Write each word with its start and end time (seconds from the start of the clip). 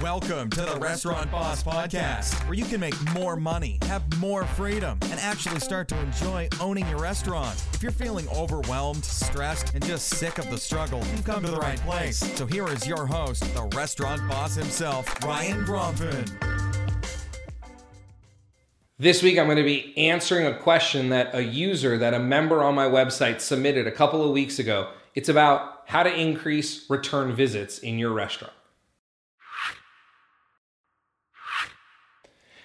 Welcome 0.00 0.48
to 0.50 0.62
the 0.62 0.78
Restaurant 0.80 1.30
Boss 1.30 1.62
Podcast, 1.62 2.32
where 2.46 2.54
you 2.54 2.64
can 2.64 2.80
make 2.80 2.94
more 3.12 3.36
money, 3.36 3.78
have 3.82 4.02
more 4.16 4.46
freedom, 4.46 4.98
and 5.02 5.20
actually 5.20 5.60
start 5.60 5.88
to 5.88 6.00
enjoy 6.00 6.48
owning 6.58 6.88
your 6.88 6.98
restaurant. 6.98 7.62
If 7.74 7.82
you're 7.82 7.92
feeling 7.92 8.26
overwhelmed, 8.30 9.04
stressed, 9.04 9.74
and 9.74 9.84
just 9.84 10.08
sick 10.08 10.38
of 10.38 10.48
the 10.48 10.56
struggle, 10.56 11.04
you've 11.10 11.26
come 11.26 11.44
to 11.44 11.50
the 11.50 11.58
right 11.58 11.78
place. 11.80 12.16
So 12.38 12.46
here 12.46 12.66
is 12.68 12.86
your 12.86 13.04
host, 13.04 13.42
the 13.52 13.68
restaurant 13.76 14.26
boss 14.26 14.54
himself, 14.54 15.22
Ryan 15.22 15.66
Gromfin. 15.66 16.26
This 18.98 19.22
week, 19.22 19.38
I'm 19.38 19.44
going 19.44 19.58
to 19.58 19.62
be 19.62 19.92
answering 19.98 20.46
a 20.46 20.56
question 20.56 21.10
that 21.10 21.34
a 21.34 21.42
user, 21.42 21.98
that 21.98 22.14
a 22.14 22.18
member 22.18 22.62
on 22.62 22.74
my 22.74 22.86
website 22.86 23.42
submitted 23.42 23.86
a 23.86 23.92
couple 23.92 24.24
of 24.24 24.30
weeks 24.30 24.58
ago. 24.58 24.88
It's 25.14 25.28
about 25.28 25.82
how 25.84 26.02
to 26.02 26.14
increase 26.18 26.88
return 26.88 27.34
visits 27.34 27.80
in 27.80 27.98
your 27.98 28.12
restaurant. 28.12 28.54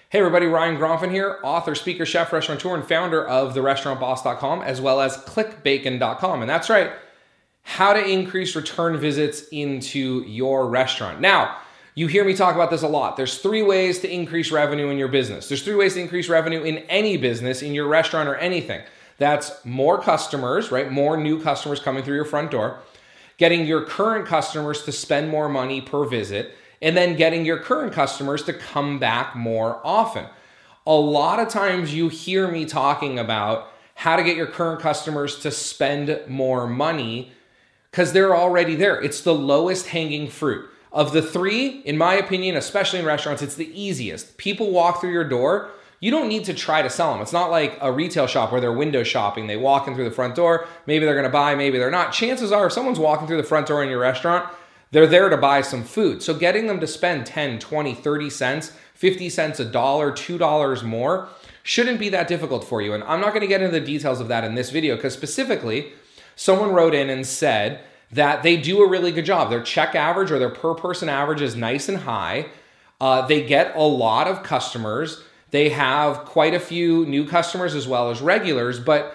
Hey 0.08 0.20
everybody, 0.20 0.46
Ryan 0.46 0.76
Gromfin 0.76 1.10
here, 1.10 1.40
author, 1.42 1.74
speaker, 1.74 2.06
chef, 2.06 2.32
restaurateur, 2.32 2.76
and 2.76 2.86
founder 2.86 3.26
of 3.26 3.54
therestaurantboss.com 3.56 4.62
as 4.62 4.80
well 4.80 5.00
as 5.00 5.16
clickbacon.com. 5.16 6.42
And 6.42 6.48
that's 6.48 6.70
right, 6.70 6.92
how 7.62 7.92
to 7.92 8.08
increase 8.08 8.54
return 8.54 8.98
visits 8.98 9.48
into 9.48 10.22
your 10.28 10.68
restaurant. 10.68 11.20
Now, 11.20 11.56
you 11.96 12.06
hear 12.06 12.24
me 12.24 12.34
talk 12.34 12.54
about 12.54 12.70
this 12.70 12.82
a 12.82 12.88
lot. 12.88 13.16
There's 13.16 13.38
three 13.38 13.64
ways 13.64 13.98
to 13.98 14.08
increase 14.08 14.52
revenue 14.52 14.90
in 14.90 14.96
your 14.96 15.08
business. 15.08 15.48
There's 15.48 15.64
three 15.64 15.74
ways 15.74 15.94
to 15.94 16.00
increase 16.00 16.28
revenue 16.28 16.62
in 16.62 16.78
any 16.88 17.16
business, 17.16 17.60
in 17.60 17.74
your 17.74 17.88
restaurant 17.88 18.28
or 18.28 18.36
anything. 18.36 18.82
That's 19.18 19.64
more 19.64 20.00
customers, 20.00 20.70
right? 20.70 20.88
More 20.88 21.16
new 21.16 21.42
customers 21.42 21.80
coming 21.80 22.04
through 22.04 22.14
your 22.14 22.24
front 22.24 22.52
door, 22.52 22.78
getting 23.38 23.66
your 23.66 23.84
current 23.84 24.28
customers 24.28 24.84
to 24.84 24.92
spend 24.92 25.30
more 25.30 25.48
money 25.48 25.80
per 25.80 26.04
visit 26.04 26.54
and 26.80 26.96
then 26.96 27.16
getting 27.16 27.44
your 27.44 27.58
current 27.58 27.92
customers 27.92 28.42
to 28.44 28.52
come 28.52 28.98
back 28.98 29.34
more 29.34 29.80
often. 29.84 30.26
A 30.86 30.94
lot 30.94 31.40
of 31.40 31.48
times 31.48 31.94
you 31.94 32.08
hear 32.08 32.48
me 32.48 32.64
talking 32.64 33.18
about 33.18 33.68
how 33.94 34.16
to 34.16 34.22
get 34.22 34.36
your 34.36 34.46
current 34.46 34.80
customers 34.80 35.38
to 35.40 35.50
spend 35.50 36.20
more 36.28 36.66
money 36.66 37.32
because 37.90 38.12
they're 38.12 38.36
already 38.36 38.76
there. 38.76 39.00
It's 39.00 39.22
the 39.22 39.34
lowest 39.34 39.88
hanging 39.88 40.28
fruit. 40.28 40.68
Of 40.92 41.12
the 41.12 41.22
three, 41.22 41.80
in 41.80 41.98
my 41.98 42.14
opinion, 42.14 42.56
especially 42.56 43.00
in 43.00 43.04
restaurants, 43.04 43.42
it's 43.42 43.54
the 43.54 43.70
easiest. 43.78 44.36
People 44.38 44.70
walk 44.70 45.00
through 45.00 45.12
your 45.12 45.28
door. 45.28 45.70
You 46.00 46.10
don't 46.10 46.28
need 46.28 46.44
to 46.44 46.54
try 46.54 46.82
to 46.82 46.90
sell 46.90 47.12
them. 47.12 47.20
It's 47.20 47.32
not 47.32 47.50
like 47.50 47.76
a 47.80 47.90
retail 47.90 48.26
shop 48.26 48.52
where 48.52 48.60
they're 48.60 48.72
window 48.72 49.02
shopping. 49.02 49.46
They 49.46 49.56
walk 49.56 49.88
in 49.88 49.94
through 49.94 50.04
the 50.04 50.10
front 50.10 50.34
door. 50.34 50.66
Maybe 50.86 51.04
they're 51.04 51.14
going 51.14 51.24
to 51.24 51.30
buy, 51.30 51.54
maybe 51.54 51.78
they're 51.78 51.90
not. 51.90 52.12
Chances 52.12 52.52
are, 52.52 52.66
if 52.66 52.72
someone's 52.72 52.98
walking 52.98 53.26
through 53.26 53.38
the 53.38 53.42
front 53.42 53.66
door 53.66 53.82
in 53.82 53.90
your 53.90 53.98
restaurant, 53.98 54.50
they're 54.96 55.06
there 55.06 55.28
to 55.28 55.36
buy 55.36 55.60
some 55.60 55.84
food. 55.84 56.22
So 56.22 56.32
getting 56.32 56.68
them 56.68 56.80
to 56.80 56.86
spend 56.86 57.26
10, 57.26 57.58
20, 57.58 57.94
30 57.94 58.30
cents, 58.30 58.72
50 58.94 59.28
cents, 59.28 59.60
a 59.60 59.64
dollar, 59.66 60.10
$2 60.10 60.82
more 60.84 61.28
shouldn't 61.62 62.00
be 62.00 62.08
that 62.08 62.28
difficult 62.28 62.64
for 62.64 62.80
you. 62.80 62.94
And 62.94 63.04
I'm 63.04 63.20
not 63.20 63.34
going 63.34 63.42
to 63.42 63.46
get 63.46 63.60
into 63.60 63.78
the 63.78 63.84
details 63.84 64.20
of 64.20 64.28
that 64.28 64.42
in 64.42 64.54
this 64.54 64.70
video 64.70 64.96
because 64.96 65.12
specifically, 65.12 65.92
someone 66.34 66.72
wrote 66.72 66.94
in 66.94 67.10
and 67.10 67.26
said 67.26 67.80
that 68.10 68.42
they 68.42 68.56
do 68.56 68.80
a 68.80 68.88
really 68.88 69.12
good 69.12 69.26
job. 69.26 69.50
Their 69.50 69.62
check 69.62 69.94
average 69.94 70.30
or 70.30 70.38
their 70.38 70.48
per 70.48 70.72
person 70.72 71.10
average 71.10 71.42
is 71.42 71.56
nice 71.56 71.90
and 71.90 71.98
high. 71.98 72.46
Uh, 72.98 73.26
they 73.26 73.46
get 73.46 73.76
a 73.76 73.82
lot 73.82 74.26
of 74.26 74.42
customers. 74.42 75.22
They 75.50 75.68
have 75.68 76.24
quite 76.24 76.54
a 76.54 76.60
few 76.60 77.04
new 77.04 77.28
customers 77.28 77.74
as 77.74 77.86
well 77.86 78.10
as 78.10 78.22
regulars, 78.22 78.80
but 78.80 79.14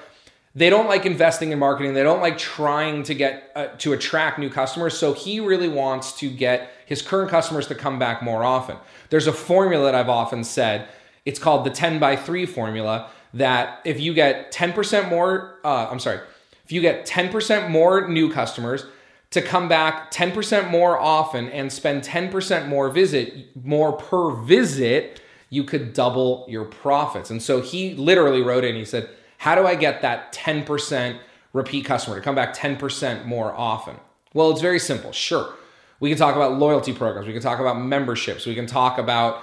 they 0.53 0.69
don't 0.69 0.87
like 0.87 1.05
investing 1.05 1.51
in 1.51 1.59
marketing. 1.59 1.93
They 1.93 2.03
don't 2.03 2.21
like 2.21 2.37
trying 2.37 3.03
to 3.03 3.13
get 3.13 3.51
uh, 3.55 3.67
to 3.79 3.93
attract 3.93 4.37
new 4.37 4.49
customers. 4.49 4.97
So 4.97 5.13
he 5.13 5.39
really 5.39 5.69
wants 5.69 6.13
to 6.19 6.29
get 6.29 6.71
his 6.85 7.01
current 7.01 7.31
customers 7.31 7.67
to 7.67 7.75
come 7.75 7.97
back 7.97 8.21
more 8.21 8.43
often. 8.43 8.77
There's 9.09 9.27
a 9.27 9.33
formula 9.33 9.85
that 9.85 9.95
I've 9.95 10.09
often 10.09 10.43
said. 10.43 10.89
It's 11.25 11.39
called 11.39 11.65
the 11.65 11.69
10 11.69 11.99
by 11.99 12.15
3 12.15 12.45
formula 12.45 13.09
that 13.33 13.79
if 13.85 13.99
you 13.99 14.13
get 14.13 14.51
10% 14.51 15.09
more, 15.09 15.59
uh, 15.63 15.87
I'm 15.89 15.99
sorry, 15.99 16.19
if 16.65 16.71
you 16.71 16.81
get 16.81 17.05
10% 17.05 17.69
more 17.69 18.07
new 18.09 18.31
customers 18.31 18.85
to 19.29 19.41
come 19.41 19.69
back 19.69 20.11
10% 20.11 20.69
more 20.69 20.99
often 20.99 21.49
and 21.49 21.71
spend 21.71 22.03
10% 22.03 22.67
more 22.67 22.89
visit, 22.89 23.55
more 23.55 23.93
per 23.93 24.31
visit, 24.31 25.21
you 25.49 25.63
could 25.63 25.93
double 25.93 26.45
your 26.49 26.65
profits. 26.65 27.29
And 27.29 27.41
so 27.41 27.61
he 27.61 27.93
literally 27.93 28.41
wrote 28.41 28.65
in, 28.65 28.75
he 28.75 28.83
said, 28.83 29.09
how 29.41 29.55
do 29.55 29.65
I 29.65 29.73
get 29.73 30.03
that 30.03 30.31
10% 30.33 31.17
repeat 31.51 31.83
customer 31.83 32.17
to 32.17 32.21
come 32.21 32.35
back 32.35 32.55
10% 32.55 33.25
more 33.25 33.51
often? 33.51 33.95
Well, 34.35 34.51
it's 34.51 34.61
very 34.61 34.77
simple. 34.77 35.11
Sure. 35.11 35.55
We 35.99 36.09
can 36.09 36.17
talk 36.19 36.35
about 36.35 36.59
loyalty 36.59 36.93
programs. 36.93 37.25
We 37.25 37.33
can 37.33 37.41
talk 37.41 37.59
about 37.59 37.81
memberships. 37.81 38.45
We 38.45 38.53
can 38.53 38.67
talk 38.67 38.99
about 38.99 39.41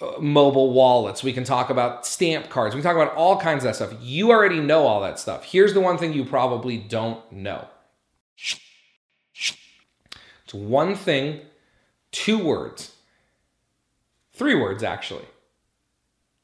uh, 0.00 0.14
mobile 0.18 0.72
wallets. 0.72 1.22
We 1.22 1.32
can 1.32 1.44
talk 1.44 1.70
about 1.70 2.04
stamp 2.04 2.50
cards. 2.50 2.74
We 2.74 2.82
can 2.82 2.92
talk 2.92 3.00
about 3.00 3.14
all 3.14 3.38
kinds 3.38 3.64
of 3.64 3.76
stuff. 3.76 3.94
You 4.00 4.32
already 4.32 4.58
know 4.58 4.84
all 4.84 5.00
that 5.02 5.16
stuff. 5.20 5.44
Here's 5.44 5.74
the 5.74 5.80
one 5.80 5.96
thing 5.96 6.12
you 6.12 6.24
probably 6.24 6.78
don't 6.78 7.30
know 7.30 7.68
it's 10.44 10.54
one 10.54 10.96
thing, 10.96 11.42
two 12.10 12.42
words, 12.42 12.96
three 14.32 14.56
words 14.56 14.82
actually. 14.82 15.26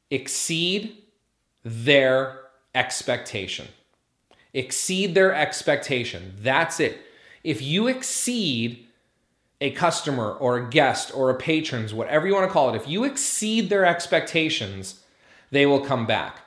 Exceed 0.09 0.99
their 1.65 2.42
expectation. 2.75 3.69
Exceed 4.55 5.15
their 5.15 5.35
expectation. 5.35 6.35
That's 6.39 6.81
it. 6.81 6.99
If 7.43 7.63
you 7.63 7.89
exceed 7.89 8.87
a 9.61 9.71
customer 9.71 10.33
or 10.33 10.59
a 10.59 10.69
guest 10.69 11.13
or 11.15 11.31
a 11.31 11.35
patron's, 11.35 11.95
whatever 11.95 12.27
you 12.27 12.35
want 12.35 12.47
to 12.49 12.53
call 12.53 12.69
it, 12.71 12.77
if 12.77 12.89
you 12.89 13.05
exceed 13.05 13.71
their 13.71 13.85
expectations, 13.85 15.03
they 15.51 15.67
will 15.67 15.81
come 15.81 16.07
back. 16.07 16.41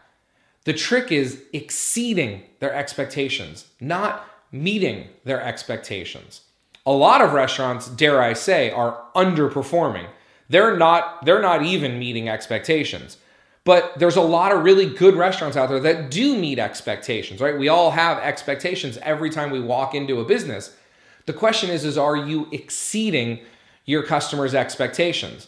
The 0.65 0.73
trick 0.73 1.11
is 1.11 1.43
exceeding 1.53 2.43
their 2.59 2.73
expectations, 2.73 3.67
not 3.79 4.27
meeting 4.51 5.07
their 5.23 5.41
expectations. 5.41 6.41
A 6.85 6.91
lot 6.91 7.21
of 7.21 7.33
restaurants, 7.33 7.87
dare 7.87 8.21
I 8.21 8.33
say, 8.33 8.69
are 8.71 9.03
underperforming. 9.15 10.07
They're 10.49 10.77
not 10.77 11.25
they're 11.25 11.41
not 11.41 11.63
even 11.63 11.97
meeting 11.97 12.29
expectations. 12.29 13.17
But 13.65 13.97
there's 13.97 14.15
a 14.15 14.21
lot 14.21 14.51
of 14.51 14.63
really 14.63 14.85
good 14.85 15.15
restaurants 15.15 15.57
out 15.57 15.69
there 15.69 15.79
that 15.79 16.11
do 16.11 16.37
meet 16.37 16.59
expectations, 16.59 17.41
right? 17.41 17.57
We 17.57 17.67
all 17.67 17.91
have 17.91 18.19
expectations 18.19 18.97
every 19.01 19.31
time 19.31 19.49
we 19.49 19.59
walk 19.59 19.95
into 19.95 20.21
a 20.21 20.23
business. 20.23 20.77
The 21.25 21.33
question 21.33 21.71
is 21.71 21.83
is 21.83 21.97
are 21.97 22.15
you 22.15 22.47
exceeding 22.51 23.39
your 23.83 24.03
customers' 24.03 24.53
expectations? 24.53 25.47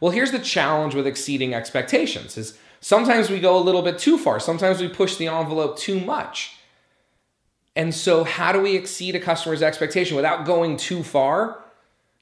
Well, 0.00 0.12
here's 0.12 0.30
the 0.30 0.38
challenge 0.38 0.94
with 0.94 1.06
exceeding 1.06 1.54
expectations 1.54 2.38
is 2.38 2.56
sometimes 2.80 3.30
we 3.30 3.40
go 3.40 3.58
a 3.58 3.62
little 3.62 3.82
bit 3.82 3.98
too 3.98 4.16
far. 4.16 4.38
Sometimes 4.38 4.80
we 4.80 4.88
push 4.88 5.16
the 5.16 5.26
envelope 5.26 5.76
too 5.76 5.98
much. 5.98 6.56
And 7.74 7.92
so 7.92 8.22
how 8.22 8.52
do 8.52 8.60
we 8.60 8.76
exceed 8.76 9.16
a 9.16 9.20
customer's 9.20 9.62
expectation 9.62 10.16
without 10.16 10.46
going 10.46 10.76
too 10.76 11.02
far? 11.02 11.64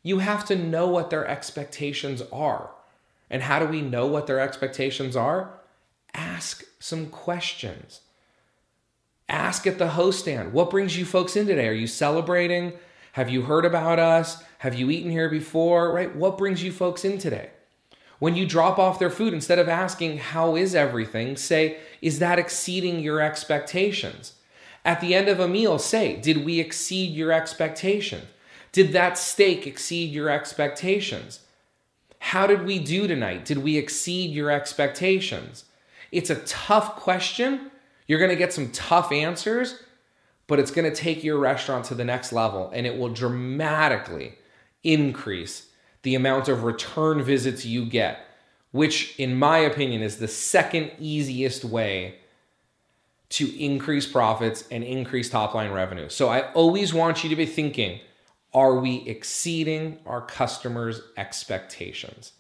You 0.03 0.19
have 0.21 0.45
to 0.47 0.57
know 0.57 0.89
what 0.89 1.11
their 1.11 1.27
expectations 1.27 2.23
are. 2.33 2.71
And 3.31 3.43
how 3.43 3.59
do 3.59 3.67
we 3.67 3.81
know 3.81 4.07
what 4.07 4.27
their 4.27 4.41
expectations 4.41 5.17
are? 5.17 5.51
Ask 6.15 6.65
some 6.79 7.07
questions. 7.07 8.01
Ask 9.29 9.67
at 9.67 9.79
the 9.79 9.89
host 9.89 10.21
stand, 10.21 10.53
what 10.53 10.71
brings 10.71 10.99
you 10.99 11.05
folks 11.05 11.35
in 11.35 11.47
today? 11.47 11.69
Are 11.69 11.73
you 11.73 11.87
celebrating? 11.87 12.75
Have 13.13 13.31
you 13.31 13.43
heard 13.43 13.65
about 13.65 13.99
us? 13.99 14.43
Have 14.59 14.75
you 14.75 14.91
eaten 14.91 15.11
here 15.11 15.31
before? 15.31 15.93
Right? 15.93 16.15
What 16.15 16.37
brings 16.37 16.63
you 16.63 16.73
folks 16.73 17.05
in 17.05 17.19
today? 17.19 17.51
When 18.19 18.37
you 18.37 18.47
drop 18.47 18.79
off 18.79 18.99
their 18.99 19.11
food, 19.11 19.35
instead 19.35 19.59
of 19.59 19.69
asking, 19.69 20.19
How 20.19 20.57
is 20.57 20.75
everything? 20.75 21.37
say, 21.37 21.79
Is 22.03 22.19
that 22.19 22.39
exceeding 22.39 23.01
your 23.01 23.21
expectations? 23.21 24.35
At 24.85 25.01
the 25.01 25.15
end 25.15 25.29
of 25.29 25.41
a 25.41 25.49
meal, 25.49 25.79
say, 25.79 26.17
Did 26.17 26.45
we 26.45 26.61
exceed 26.61 27.15
your 27.15 27.33
expectations? 27.33 28.27
Did 28.73 28.93
that 28.93 29.17
steak 29.17 29.67
exceed 29.67 30.11
your 30.11 30.29
expectations? 30.29 31.41
How 32.25 32.47
did 32.47 32.65
we 32.65 32.79
do 32.79 33.07
tonight? 33.07 33.45
Did 33.45 33.59
we 33.59 33.77
exceed 33.77 34.31
your 34.31 34.51
expectations? 34.51 35.67
It's 36.11 36.31
a 36.31 36.37
tough 36.47 36.97
question. 36.97 37.71
You're 38.09 38.19
going 38.19 38.31
to 38.31 38.35
get 38.35 38.51
some 38.51 38.71
tough 38.71 39.13
answers, 39.13 39.83
but 40.47 40.59
it's 40.59 40.71
going 40.71 40.91
to 40.91 40.97
take 40.97 41.23
your 41.23 41.37
restaurant 41.37 41.85
to 41.87 41.95
the 41.95 42.03
next 42.03 42.33
level 42.33 42.71
and 42.73 42.87
it 42.87 42.97
will 42.97 43.11
dramatically 43.11 44.39
increase 44.83 45.67
the 46.01 46.15
amount 46.15 46.49
of 46.49 46.65
return 46.65 47.23
visits 47.23 47.67
you 47.67 47.85
get, 47.85 48.25
which, 48.73 49.15
in 49.21 49.39
my 49.39 49.59
opinion, 49.59 50.01
is 50.01 50.17
the 50.17 50.27
second 50.27 50.93
easiest 50.99 51.63
way 51.63 52.15
to 53.29 53.63
increase 53.63 54.07
profits 54.07 54.65
and 54.71 54.83
increase 54.83 55.29
top 55.29 55.53
line 55.53 55.73
revenue. 55.73 56.09
So 56.09 56.31
I 56.31 56.51
always 56.53 56.95
want 56.95 57.23
you 57.23 57.29
to 57.29 57.37
be 57.37 57.45
thinking, 57.45 58.01
are 58.55 58.79
we 58.79 59.03
exceeding 59.07 59.99
our 60.07 60.21
customers' 60.21 61.01
expectations? 61.17 62.33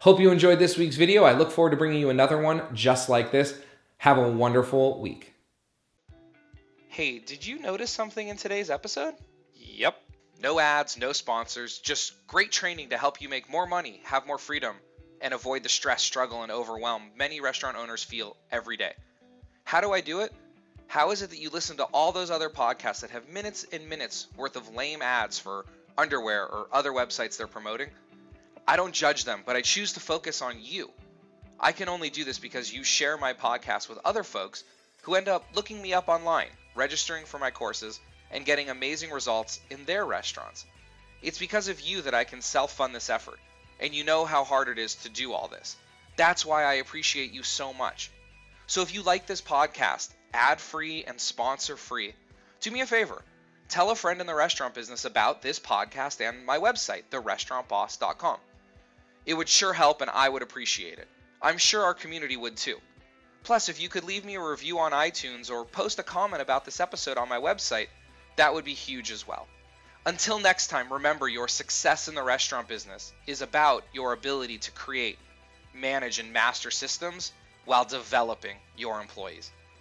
Hope 0.00 0.18
you 0.18 0.30
enjoyed 0.30 0.58
this 0.58 0.78
week's 0.78 0.96
video. 0.96 1.24
I 1.24 1.32
look 1.32 1.50
forward 1.50 1.70
to 1.70 1.76
bringing 1.76 2.00
you 2.00 2.08
another 2.08 2.40
one 2.40 2.62
just 2.74 3.08
like 3.08 3.30
this. 3.30 3.60
Have 3.98 4.16
a 4.16 4.30
wonderful 4.30 5.00
week. 5.00 5.34
Hey, 6.88 7.18
did 7.18 7.46
you 7.46 7.58
notice 7.58 7.90
something 7.90 8.28
in 8.28 8.36
today's 8.36 8.70
episode? 8.70 9.14
Yep. 9.54 10.00
No 10.40 10.58
ads, 10.58 10.96
no 10.96 11.12
sponsors, 11.12 11.78
just 11.78 12.26
great 12.26 12.52
training 12.52 12.90
to 12.90 12.96
help 12.96 13.20
you 13.20 13.28
make 13.28 13.50
more 13.50 13.66
money, 13.66 14.00
have 14.04 14.26
more 14.26 14.38
freedom, 14.38 14.76
and 15.20 15.34
avoid 15.34 15.64
the 15.64 15.68
stress, 15.68 16.02
struggle, 16.02 16.44
and 16.44 16.52
overwhelm 16.52 17.10
many 17.16 17.40
restaurant 17.40 17.76
owners 17.76 18.04
feel 18.04 18.36
every 18.50 18.76
day. 18.76 18.92
How 19.64 19.80
do 19.80 19.92
I 19.92 20.00
do 20.00 20.20
it? 20.20 20.32
How 20.88 21.10
is 21.10 21.20
it 21.20 21.28
that 21.28 21.38
you 21.38 21.50
listen 21.50 21.76
to 21.76 21.84
all 21.84 22.12
those 22.12 22.30
other 22.30 22.48
podcasts 22.48 23.02
that 23.02 23.10
have 23.10 23.28
minutes 23.28 23.66
and 23.72 23.90
minutes 23.90 24.26
worth 24.38 24.56
of 24.56 24.74
lame 24.74 25.02
ads 25.02 25.38
for 25.38 25.66
underwear 25.98 26.46
or 26.46 26.66
other 26.72 26.92
websites 26.92 27.36
they're 27.36 27.46
promoting? 27.46 27.90
I 28.66 28.76
don't 28.76 28.94
judge 28.94 29.24
them, 29.24 29.42
but 29.44 29.54
I 29.54 29.60
choose 29.60 29.92
to 29.92 30.00
focus 30.00 30.40
on 30.40 30.56
you. 30.62 30.90
I 31.60 31.72
can 31.72 31.90
only 31.90 32.08
do 32.08 32.24
this 32.24 32.38
because 32.38 32.72
you 32.72 32.84
share 32.84 33.18
my 33.18 33.34
podcast 33.34 33.90
with 33.90 33.98
other 34.02 34.22
folks 34.22 34.64
who 35.02 35.14
end 35.14 35.28
up 35.28 35.44
looking 35.54 35.80
me 35.82 35.92
up 35.92 36.08
online, 36.08 36.48
registering 36.74 37.26
for 37.26 37.38
my 37.38 37.50
courses, 37.50 38.00
and 38.30 38.46
getting 38.46 38.70
amazing 38.70 39.10
results 39.10 39.60
in 39.68 39.84
their 39.84 40.06
restaurants. 40.06 40.64
It's 41.20 41.38
because 41.38 41.68
of 41.68 41.82
you 41.82 42.00
that 42.02 42.14
I 42.14 42.24
can 42.24 42.40
self 42.40 42.72
fund 42.72 42.94
this 42.94 43.10
effort, 43.10 43.40
and 43.78 43.94
you 43.94 44.04
know 44.04 44.24
how 44.24 44.42
hard 44.42 44.68
it 44.68 44.78
is 44.78 44.94
to 44.96 45.10
do 45.10 45.34
all 45.34 45.48
this. 45.48 45.76
That's 46.16 46.46
why 46.46 46.64
I 46.64 46.74
appreciate 46.74 47.32
you 47.32 47.42
so 47.42 47.74
much. 47.74 48.10
So 48.66 48.80
if 48.80 48.94
you 48.94 49.02
like 49.02 49.26
this 49.26 49.42
podcast, 49.42 50.08
ad 50.32 50.60
free 50.60 51.04
and 51.04 51.20
sponsor 51.20 51.76
free, 51.76 52.14
do 52.60 52.70
me 52.70 52.80
a 52.80 52.86
favor. 52.86 53.22
Tell 53.68 53.90
a 53.90 53.94
friend 53.94 54.20
in 54.20 54.26
the 54.26 54.34
restaurant 54.34 54.74
business 54.74 55.04
about 55.04 55.42
this 55.42 55.60
podcast 55.60 56.26
and 56.26 56.46
my 56.46 56.58
website, 56.58 57.04
therestaurantboss.com. 57.10 58.38
It 59.26 59.34
would 59.34 59.48
sure 59.48 59.74
help 59.74 60.00
and 60.00 60.10
I 60.10 60.28
would 60.28 60.42
appreciate 60.42 60.98
it. 60.98 61.08
I'm 61.42 61.58
sure 61.58 61.82
our 61.84 61.94
community 61.94 62.36
would 62.36 62.56
too. 62.56 62.80
Plus, 63.44 63.68
if 63.68 63.80
you 63.80 63.88
could 63.88 64.04
leave 64.04 64.24
me 64.24 64.34
a 64.34 64.40
review 64.40 64.78
on 64.78 64.92
iTunes 64.92 65.50
or 65.50 65.64
post 65.64 65.98
a 65.98 66.02
comment 66.02 66.42
about 66.42 66.64
this 66.64 66.80
episode 66.80 67.18
on 67.18 67.28
my 67.28 67.38
website, 67.38 67.88
that 68.36 68.54
would 68.54 68.64
be 68.64 68.74
huge 68.74 69.10
as 69.10 69.26
well. 69.26 69.46
Until 70.06 70.38
next 70.38 70.68
time, 70.68 70.92
remember 70.92 71.28
your 71.28 71.48
success 71.48 72.08
in 72.08 72.14
the 72.14 72.22
restaurant 72.22 72.68
business 72.68 73.12
is 73.26 73.42
about 73.42 73.84
your 73.92 74.12
ability 74.12 74.58
to 74.58 74.70
create, 74.70 75.18
manage, 75.74 76.18
and 76.18 76.32
master 76.32 76.70
systems 76.70 77.32
while 77.66 77.84
developing 77.84 78.56
your 78.76 79.00
employees. 79.00 79.50